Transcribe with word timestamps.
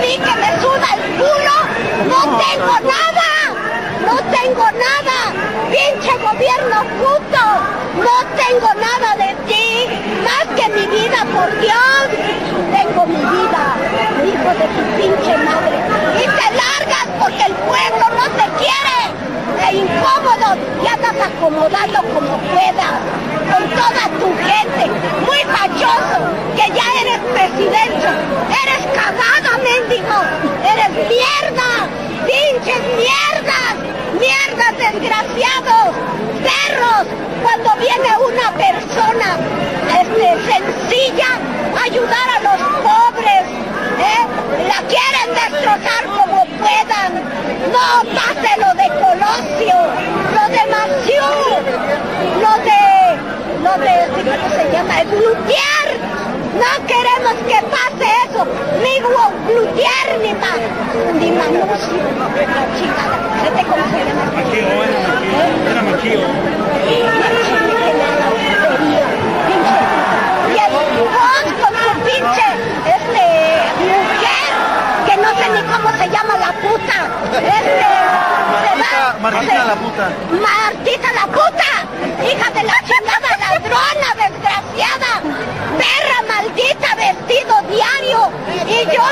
mí 0.00 0.18
que 0.18 0.34
me 0.40 0.60
suda 0.60 0.88
el 0.94 1.02
culo, 1.18 1.56
no 2.08 2.20
tengo 2.38 2.74
nada, 2.94 3.28
no 4.06 4.16
tengo 4.30 4.66
nada, 4.86 5.16
pinche 5.70 6.12
gobierno 6.18 6.84
puto, 6.98 7.44
no 7.96 8.16
tengo 8.36 8.70
nada 8.74 9.16
de 9.16 9.34
ti, 9.46 9.86
más 10.22 10.46
que 10.56 10.68
mi 10.72 10.86
vida, 10.86 11.24
por 11.34 11.60
Dios, 11.60 12.08
tengo 12.72 13.06
mi 13.06 13.16
vida, 13.16 13.62
hijo 14.24 14.50
de 14.60 14.66
tu 14.74 14.82
pinche 14.96 15.36
madre, 15.38 15.76
y 16.16 16.24
te 16.24 16.48
largas 16.56 17.06
porque 17.18 17.42
el 17.44 17.54
pueblo 17.54 17.87
e 19.68 19.76
incómodo, 19.76 20.56
y 20.82 20.86
andas 20.86 21.14
acomodando 21.26 22.02
como 22.14 22.38
puedas, 22.38 23.00
con 23.50 23.68
toda 23.70 24.04
tu 24.20 24.28
gente, 24.48 24.90
muy 25.26 25.44
machoso, 25.44 26.18
que 26.56 26.66
ya 26.72 26.86
eres 27.02 27.18
presidente, 27.32 28.08
eres 28.62 28.86
cagada, 28.94 29.58
mendigo, 29.58 30.20
eres 30.64 30.90
mierda, 31.08 31.70
pinches 32.26 32.82
mierdas, 32.96 33.74
mierdas 34.18 34.78
desgraciados, 34.78 35.94
perros, 36.42 37.06
cuando 37.42 37.70
viene 37.76 38.10
una 38.18 38.50
persona 38.52 39.38
este, 40.00 40.28
sencilla 40.50 41.28
a 41.76 41.82
ayudar 41.84 42.28
a 42.36 42.40
los 42.40 42.60
pobres, 42.82 43.42
¿eh? 43.98 44.48
la 44.68 44.80
quieren 44.88 45.28
destrozar 45.34 46.04
como 46.16 46.44
puedan, 46.58 47.14
no 47.72 48.02
pase 48.14 48.50
lo 48.58 48.74
de 48.74 48.88
Colosio, 48.88 49.78
lo 50.34 50.48
de 50.48 50.62
Maciú, 50.72 51.30
lo 52.40 52.52
de, 52.64 52.82
lo 53.62 53.72
de, 53.78 53.94
¿cómo 54.22 54.48
se 54.50 54.67
llama? 54.78 55.00
El 55.00 55.08
Glutier. 55.08 55.88
No 56.58 56.86
queremos 56.86 57.34
que 57.46 57.58
pase 57.68 58.06
eso, 58.24 58.42
ni 58.82 58.94
glutier 58.98 60.06
ni 60.22 60.32
más, 60.34 60.58
ni 61.14 61.30
manucio, 61.30 62.02
la 62.18 62.64
chingada. 62.74 63.16
¿Este 63.46 63.62
cómo 63.64 63.84
se 63.84 63.98
llama? 64.04 64.24
Era. 64.52 64.72
Y 70.48 70.56
el 70.58 70.72
con 71.14 71.42
su 71.54 71.90
pinche, 72.04 72.48
este, 72.96 73.26
mujer, 73.84 74.50
que 75.06 75.14
no 75.16 75.28
sé 75.28 75.46
ni 75.54 75.62
cómo 75.70 75.88
se 75.96 76.06
llama 76.10 76.34
la 76.38 76.52
puta. 76.52 76.98
Este, 77.38 78.27
Martita 79.20 79.64
la 79.64 79.74
puta. 79.74 80.08
Martita 80.30 81.12
la 81.12 81.26
puta, 81.26 81.70
hija 82.24 82.50
de 82.50 82.62
la 82.62 82.74
chingada 82.88 83.36
ladrona, 83.38 84.14
desgraciada, 84.16 85.20
perra 85.76 86.22
maldita, 86.26 86.94
vestido 86.94 87.54
diario. 87.68 88.30
Y 88.66 88.86
yo 88.94 89.02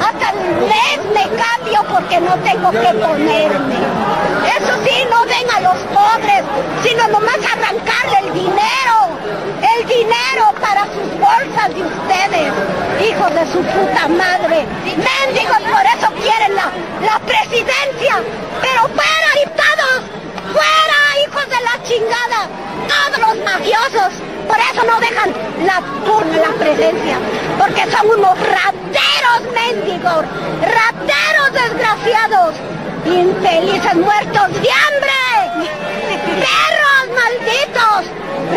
hasta 0.00 0.30
el 0.30 0.38
mes 0.62 1.00
me 1.12 1.36
cambio 1.36 1.84
porque 1.90 2.20
no 2.20 2.34
tengo 2.38 2.70
que 2.70 2.94
ponerme. 2.94 3.74
Eso 4.56 4.72
sí, 4.84 5.06
no 5.10 5.26
den 5.26 5.50
a 5.50 5.60
los 5.60 5.76
pobres, 5.92 6.42
sino 6.82 7.08
nomás 7.08 7.36
arrancarle 7.36 8.18
el 8.28 8.32
dinero. 8.32 8.96
El 9.76 9.86
dinero 9.86 10.54
para 10.60 10.84
sus 10.84 11.10
bolsas 11.18 11.74
de 11.74 11.82
ustedes, 11.82 12.52
hijos 13.06 13.34
de 13.34 13.52
su 13.52 13.60
puta 13.62 14.08
madre. 14.08 14.66
Mendigos 14.96 15.58
por 15.58 15.84
eso 15.84 16.10
quieren 16.22 16.54
la, 16.54 16.70
la 17.00 17.18
presidencia. 17.20 18.22
Pero 18.60 18.88
fuera, 18.88 19.28
diputados, 19.44 20.02
fuera, 20.52 20.98
hijos 21.24 21.44
de 21.48 21.60
la 21.64 21.82
chingada. 21.82 22.48
Todos 22.88 23.18
los 23.18 23.44
mafiosos. 23.44 24.12
Por 24.46 24.58
eso 24.58 24.82
no 24.86 25.00
dejan 25.00 25.34
la, 25.64 25.80
la 26.40 26.52
presencia. 26.58 27.18
Porque 27.58 27.90
son 27.90 28.06
unos 28.10 28.38
rateros 28.38 29.52
mendigos. 29.52 30.24
Rateros 30.62 31.52
desgraciados. 31.52 32.54
Infelices 33.04 33.94
muertos 33.94 34.52
de 34.62 34.70
hambre. 34.70 35.68
Perros 36.26 37.06
malditos. 37.14 38.06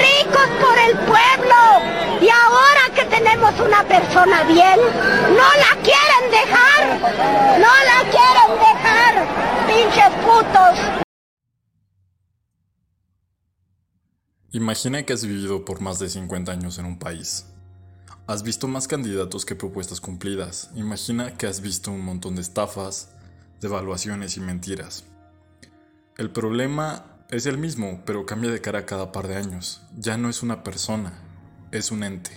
Ricos 0.00 0.48
por 0.60 0.78
el 0.78 0.96
pueblo. 0.98 2.20
Y 2.20 2.28
ahora 2.28 2.94
que 2.94 3.04
tenemos 3.06 3.58
una 3.60 3.82
persona 3.84 4.42
bien, 4.42 4.78
no 4.78 5.48
la 5.58 5.82
quieren 5.82 6.30
dejar. 6.30 7.58
No. 7.58 7.89
Pinches 9.70 10.12
putos. 10.24 11.04
Imagina 14.50 15.04
que 15.04 15.12
has 15.12 15.24
vivido 15.24 15.64
por 15.64 15.80
más 15.80 16.00
de 16.00 16.08
50 16.08 16.50
años 16.50 16.80
en 16.80 16.86
un 16.86 16.98
país. 16.98 17.46
Has 18.26 18.42
visto 18.42 18.66
más 18.66 18.88
candidatos 18.88 19.46
que 19.46 19.54
propuestas 19.54 20.00
cumplidas. 20.00 20.72
Imagina 20.74 21.36
que 21.36 21.46
has 21.46 21.60
visto 21.60 21.92
un 21.92 22.04
montón 22.04 22.34
de 22.34 22.42
estafas, 22.42 23.10
devaluaciones 23.60 24.36
y 24.36 24.40
mentiras. 24.40 25.04
El 26.16 26.32
problema 26.32 27.24
es 27.30 27.46
el 27.46 27.56
mismo, 27.56 28.02
pero 28.04 28.26
cambia 28.26 28.50
de 28.50 28.60
cara 28.60 28.86
cada 28.86 29.12
par 29.12 29.28
de 29.28 29.36
años. 29.36 29.82
Ya 29.96 30.16
no 30.16 30.28
es 30.28 30.42
una 30.42 30.64
persona, 30.64 31.12
es 31.70 31.92
un 31.92 32.02
ente. 32.02 32.32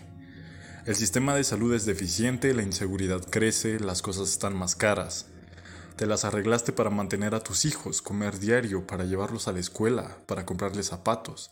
El 0.86 0.96
sistema 0.96 1.34
de 1.34 1.44
salud 1.44 1.74
es 1.74 1.88
deficiente, 1.88 2.54
la 2.54 2.62
inseguridad 2.62 3.24
crece, 3.28 3.80
las 3.80 4.04
cosas 4.04 4.30
están 4.30 4.56
más 4.56 4.76
caras. 4.76 5.33
Te 5.96 6.08
las 6.08 6.26
arreglaste 6.26 6.72
para 6.72 6.90
mantener 6.90 7.36
a 7.36 7.40
tus 7.40 7.66
hijos, 7.66 8.02
comer 8.02 8.40
diario, 8.40 8.88
para 8.88 9.06
llevarlos 9.06 9.48
a 9.48 9.52
la 9.52 9.60
escuela, 9.60 10.18
para 10.26 10.46
comprarles 10.46 10.88
zapatos, 10.88 11.52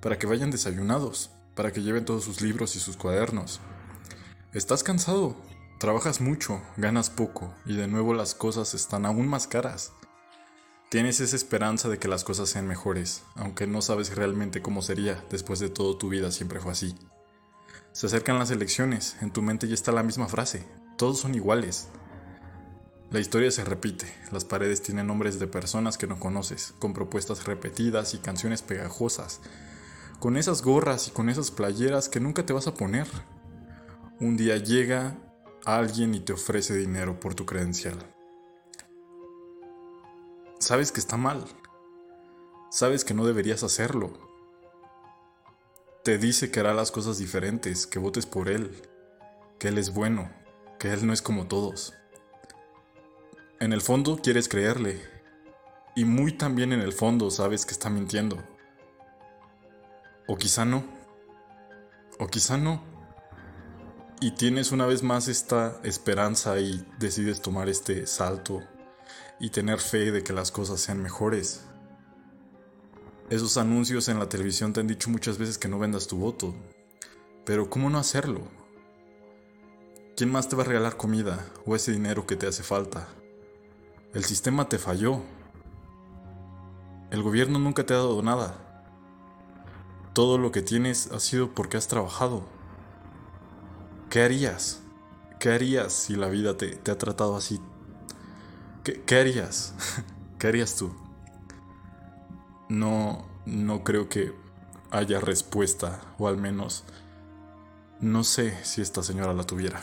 para 0.00 0.18
que 0.18 0.26
vayan 0.26 0.50
desayunados, 0.50 1.30
para 1.54 1.72
que 1.72 1.82
lleven 1.82 2.04
todos 2.04 2.24
sus 2.24 2.42
libros 2.42 2.76
y 2.76 2.80
sus 2.80 2.98
cuadernos. 2.98 3.60
Estás 4.52 4.82
cansado, 4.82 5.36
trabajas 5.78 6.20
mucho, 6.20 6.60
ganas 6.76 7.08
poco 7.08 7.54
y 7.64 7.76
de 7.76 7.88
nuevo 7.88 8.12
las 8.12 8.34
cosas 8.34 8.74
están 8.74 9.06
aún 9.06 9.26
más 9.26 9.46
caras. 9.46 9.92
Tienes 10.90 11.20
esa 11.20 11.36
esperanza 11.36 11.88
de 11.88 11.98
que 11.98 12.08
las 12.08 12.24
cosas 12.24 12.50
sean 12.50 12.66
mejores, 12.66 13.22
aunque 13.36 13.66
no 13.66 13.82
sabes 13.82 14.14
realmente 14.14 14.62
cómo 14.62 14.82
sería, 14.82 15.24
después 15.30 15.60
de 15.60 15.70
todo 15.70 15.96
tu 15.96 16.10
vida 16.10 16.30
siempre 16.30 16.60
fue 16.60 16.72
así. 16.72 16.94
Se 17.92 18.06
acercan 18.06 18.38
las 18.38 18.50
elecciones, 18.50 19.16
en 19.20 19.30
tu 19.30 19.42
mente 19.42 19.66
ya 19.66 19.74
está 19.74 19.92
la 19.92 20.02
misma 20.02 20.28
frase, 20.28 20.66
todos 20.96 21.18
son 21.18 21.34
iguales. 21.34 21.88
La 23.10 23.20
historia 23.20 23.50
se 23.50 23.64
repite, 23.64 24.06
las 24.32 24.44
paredes 24.44 24.82
tienen 24.82 25.06
nombres 25.06 25.38
de 25.38 25.46
personas 25.46 25.96
que 25.96 26.06
no 26.06 26.20
conoces, 26.20 26.74
con 26.78 26.92
propuestas 26.92 27.46
repetidas 27.46 28.12
y 28.12 28.18
canciones 28.18 28.60
pegajosas, 28.60 29.40
con 30.20 30.36
esas 30.36 30.60
gorras 30.62 31.08
y 31.08 31.12
con 31.12 31.30
esas 31.30 31.50
playeras 31.50 32.10
que 32.10 32.20
nunca 32.20 32.44
te 32.44 32.52
vas 32.52 32.66
a 32.66 32.74
poner. 32.74 33.06
Un 34.20 34.36
día 34.36 34.58
llega 34.58 35.16
alguien 35.64 36.14
y 36.14 36.20
te 36.20 36.34
ofrece 36.34 36.74
dinero 36.76 37.18
por 37.18 37.34
tu 37.34 37.46
credencial. 37.46 37.96
Sabes 40.58 40.92
que 40.92 41.00
está 41.00 41.16
mal. 41.16 41.46
Sabes 42.70 43.06
que 43.06 43.14
no 43.14 43.24
deberías 43.24 43.62
hacerlo. 43.62 44.12
Te 46.04 46.18
dice 46.18 46.50
que 46.50 46.60
hará 46.60 46.74
las 46.74 46.90
cosas 46.90 47.16
diferentes, 47.16 47.86
que 47.86 47.98
votes 47.98 48.26
por 48.26 48.50
él, 48.50 48.82
que 49.58 49.68
él 49.68 49.78
es 49.78 49.94
bueno, 49.94 50.30
que 50.78 50.92
él 50.92 51.06
no 51.06 51.14
es 51.14 51.22
como 51.22 51.46
todos. 51.46 51.94
En 53.60 53.72
el 53.72 53.80
fondo 53.80 54.18
quieres 54.22 54.48
creerle, 54.48 55.00
y 55.96 56.04
muy 56.04 56.30
también 56.30 56.72
en 56.72 56.80
el 56.80 56.92
fondo 56.92 57.28
sabes 57.28 57.66
que 57.66 57.72
está 57.72 57.90
mintiendo. 57.90 58.40
O 60.28 60.36
quizá 60.36 60.64
no. 60.64 60.84
O 62.20 62.28
quizá 62.28 62.56
no. 62.56 62.80
Y 64.20 64.30
tienes 64.30 64.70
una 64.70 64.86
vez 64.86 65.02
más 65.02 65.26
esta 65.26 65.80
esperanza 65.82 66.60
y 66.60 66.86
decides 67.00 67.42
tomar 67.42 67.68
este 67.68 68.06
salto 68.06 68.62
y 69.40 69.50
tener 69.50 69.80
fe 69.80 70.12
de 70.12 70.22
que 70.22 70.32
las 70.32 70.52
cosas 70.52 70.78
sean 70.78 71.02
mejores. 71.02 71.64
Esos 73.28 73.56
anuncios 73.56 74.08
en 74.08 74.20
la 74.20 74.28
televisión 74.28 74.72
te 74.72 74.78
han 74.78 74.86
dicho 74.86 75.10
muchas 75.10 75.36
veces 75.36 75.58
que 75.58 75.66
no 75.66 75.80
vendas 75.80 76.06
tu 76.06 76.16
voto. 76.16 76.54
Pero 77.44 77.68
¿cómo 77.68 77.90
no 77.90 77.98
hacerlo? 77.98 78.42
¿Quién 80.16 80.30
más 80.30 80.48
te 80.48 80.54
va 80.54 80.62
a 80.62 80.66
regalar 80.66 80.96
comida 80.96 81.44
o 81.66 81.74
ese 81.74 81.90
dinero 81.90 82.24
que 82.24 82.36
te 82.36 82.46
hace 82.46 82.62
falta? 82.62 83.08
El 84.14 84.24
sistema 84.24 84.68
te 84.68 84.78
falló. 84.78 85.22
El 87.10 87.22
gobierno 87.22 87.58
nunca 87.58 87.84
te 87.84 87.92
ha 87.92 87.98
dado 87.98 88.22
nada. 88.22 88.54
Todo 90.14 90.38
lo 90.38 90.50
que 90.50 90.62
tienes 90.62 91.12
ha 91.12 91.20
sido 91.20 91.54
porque 91.54 91.76
has 91.76 91.88
trabajado. 91.88 92.44
¿Qué 94.08 94.22
harías? 94.22 94.80
¿Qué 95.38 95.52
harías 95.52 95.92
si 95.92 96.16
la 96.16 96.28
vida 96.28 96.56
te, 96.56 96.68
te 96.68 96.90
ha 96.90 96.96
tratado 96.96 97.36
así? 97.36 97.60
¿Qué, 98.82 99.02
qué 99.02 99.20
harías? 99.20 99.74
¿Qué 100.38 100.46
harías 100.46 100.74
tú? 100.76 100.90
No, 102.70 103.26
no 103.44 103.84
creo 103.84 104.08
que 104.08 104.34
haya 104.90 105.20
respuesta, 105.20 106.00
o 106.18 106.28
al 106.28 106.38
menos 106.38 106.84
no 108.00 108.24
sé 108.24 108.56
si 108.64 108.80
esta 108.80 109.02
señora 109.02 109.34
la 109.34 109.44
tuviera. 109.44 109.80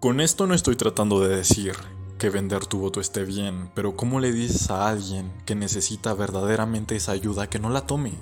Con 0.00 0.20
esto 0.20 0.46
no 0.46 0.54
estoy 0.54 0.76
tratando 0.76 1.20
de 1.20 1.36
decir 1.36 1.74
que 2.18 2.30
vender 2.30 2.64
tu 2.66 2.78
voto 2.78 3.00
esté 3.00 3.24
bien, 3.24 3.70
pero 3.74 3.96
¿cómo 3.96 4.18
le 4.18 4.32
dices 4.32 4.70
a 4.70 4.88
alguien 4.88 5.30
que 5.44 5.54
necesita 5.54 6.14
verdaderamente 6.14 6.96
esa 6.96 7.12
ayuda 7.12 7.48
que 7.48 7.58
no 7.58 7.68
la 7.68 7.86
tome? 7.86 8.14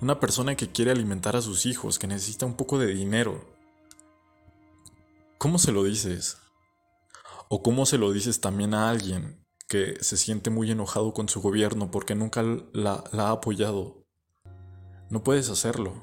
Una 0.00 0.18
persona 0.20 0.56
que 0.56 0.70
quiere 0.70 0.90
alimentar 0.90 1.36
a 1.36 1.42
sus 1.42 1.64
hijos, 1.64 1.98
que 1.98 2.08
necesita 2.08 2.44
un 2.44 2.54
poco 2.54 2.78
de 2.78 2.86
dinero. 2.88 3.56
¿cómo 5.38 5.58
se 5.58 5.70
lo 5.70 5.84
dices? 5.84 6.38
¿O 7.48 7.62
cómo 7.62 7.86
se 7.86 7.96
lo 7.96 8.12
dices 8.12 8.40
también 8.40 8.74
a 8.74 8.90
alguien 8.90 9.46
que 9.68 9.96
se 10.02 10.16
siente 10.16 10.50
muy 10.50 10.70
enojado 10.70 11.14
con 11.14 11.28
su 11.28 11.40
gobierno 11.40 11.90
porque 11.90 12.14
nunca 12.14 12.42
la, 12.72 13.04
ha 13.12 13.30
apoyado? 13.30 14.04
No 15.08 15.22
puedes 15.22 15.48
hacerlo. 15.48 15.94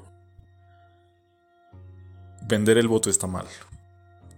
Vender 2.48 2.78
el 2.78 2.88
voto 2.88 3.10
está 3.10 3.26
mal. 3.26 3.46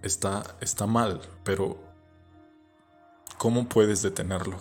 Está, 0.02 0.56
está 0.60 0.86
mal, 0.86 1.20
pero 1.44 1.78
¿cómo 3.36 3.68
puedes 3.68 4.02
detenerlo? 4.02 4.58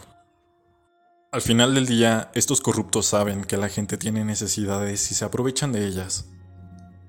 Al 1.31 1.41
final 1.41 1.75
del 1.75 1.85
día, 1.85 2.31
estos 2.33 2.61
corruptos 2.61 3.05
saben 3.05 3.43
que 3.43 3.57
la 3.57 3.69
gente 3.69 3.97
tiene 3.97 4.23
necesidades 4.23 5.11
y 5.11 5.15
se 5.15 5.25
aprovechan 5.25 5.71
de 5.71 5.85
ellas. 5.85 6.25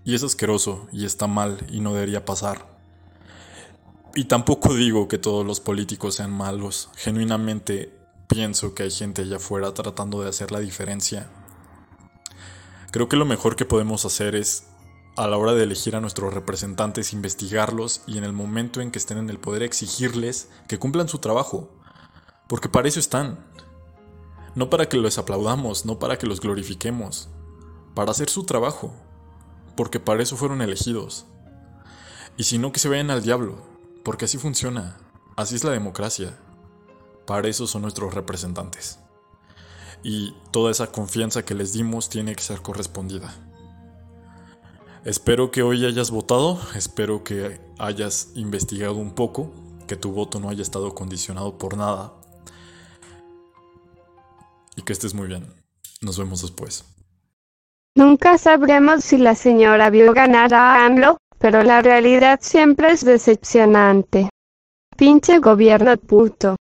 Y 0.04 0.14
es 0.14 0.22
asqueroso 0.22 0.88
y 0.92 1.04
está 1.04 1.26
mal 1.26 1.58
y 1.70 1.80
no 1.80 1.94
debería 1.94 2.24
pasar. 2.24 2.66
Y 4.14 4.24
tampoco 4.24 4.74
digo 4.74 5.06
que 5.06 5.18
todos 5.18 5.46
los 5.46 5.60
políticos 5.60 6.16
sean 6.16 6.32
malos. 6.32 6.90
Genuinamente 6.96 7.94
pienso 8.26 8.74
que 8.74 8.82
hay 8.82 8.90
gente 8.90 9.22
allá 9.22 9.36
afuera 9.36 9.72
tratando 9.72 10.22
de 10.22 10.28
hacer 10.28 10.50
la 10.50 10.60
diferencia. 10.60 11.30
Creo 12.90 13.08
que 13.08 13.16
lo 13.16 13.24
mejor 13.24 13.54
que 13.54 13.64
podemos 13.64 14.04
hacer 14.04 14.34
es, 14.34 14.64
a 15.18 15.26
la 15.26 15.36
hora 15.36 15.52
de 15.52 15.64
elegir 15.64 15.96
a 15.96 16.00
nuestros 16.00 16.32
representantes, 16.32 17.12
investigarlos 17.12 18.02
y 18.06 18.18
en 18.18 18.24
el 18.24 18.32
momento 18.32 18.80
en 18.80 18.92
que 18.92 19.00
estén 19.00 19.18
en 19.18 19.28
el 19.30 19.40
poder 19.40 19.64
exigirles 19.64 20.48
que 20.68 20.78
cumplan 20.78 21.08
su 21.08 21.18
trabajo. 21.18 21.68
Porque 22.46 22.68
para 22.68 22.86
eso 22.86 23.00
están. 23.00 23.44
No 24.54 24.70
para 24.70 24.88
que 24.88 24.96
los 24.96 25.18
aplaudamos, 25.18 25.84
no 25.84 25.98
para 25.98 26.18
que 26.18 26.28
los 26.28 26.40
glorifiquemos, 26.40 27.30
para 27.96 28.12
hacer 28.12 28.30
su 28.30 28.44
trabajo, 28.44 28.94
porque 29.76 29.98
para 29.98 30.22
eso 30.22 30.36
fueron 30.36 30.62
elegidos. 30.62 31.26
Y 32.36 32.44
si 32.44 32.58
no, 32.58 32.70
que 32.70 32.78
se 32.78 32.88
vayan 32.88 33.10
al 33.10 33.24
diablo, 33.24 33.56
porque 34.04 34.26
así 34.26 34.38
funciona, 34.38 34.98
así 35.34 35.56
es 35.56 35.64
la 35.64 35.72
democracia. 35.72 36.38
Para 37.26 37.48
eso 37.48 37.66
son 37.66 37.82
nuestros 37.82 38.14
representantes. 38.14 39.00
Y 40.04 40.36
toda 40.52 40.70
esa 40.70 40.92
confianza 40.92 41.44
que 41.44 41.54
les 41.54 41.72
dimos 41.72 42.08
tiene 42.08 42.36
que 42.36 42.44
ser 42.44 42.62
correspondida. 42.62 43.47
Espero 45.04 45.50
que 45.50 45.62
hoy 45.62 45.84
hayas 45.86 46.10
votado, 46.10 46.60
espero 46.74 47.22
que 47.22 47.60
hayas 47.78 48.32
investigado 48.34 48.96
un 48.96 49.14
poco, 49.14 49.52
que 49.86 49.96
tu 49.96 50.12
voto 50.12 50.40
no 50.40 50.50
haya 50.50 50.62
estado 50.62 50.94
condicionado 50.94 51.56
por 51.56 51.76
nada 51.76 52.12
y 54.76 54.82
que 54.82 54.92
estés 54.92 55.14
muy 55.14 55.28
bien. 55.28 55.46
Nos 56.00 56.18
vemos 56.18 56.42
después. 56.42 56.84
Nunca 57.94 58.38
sabremos 58.38 59.02
si 59.02 59.18
la 59.18 59.34
señora 59.34 59.90
vio 59.90 60.12
ganar 60.12 60.54
a 60.54 60.84
AMLO, 60.86 61.16
pero 61.38 61.62
la 61.62 61.82
realidad 61.82 62.38
siempre 62.42 62.92
es 62.92 63.04
decepcionante. 63.04 64.28
Pinche 64.96 65.38
gobierno 65.38 65.96
puto. 65.96 66.56